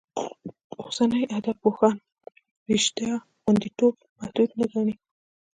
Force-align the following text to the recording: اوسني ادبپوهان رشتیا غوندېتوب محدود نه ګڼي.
اوسني 0.81 1.21
ادبپوهان 1.37 1.95
رشتیا 2.71 3.13
غوندېتوب 3.43 3.93
محدود 4.17 4.49
نه 4.59 4.65
ګڼي. 4.73 4.93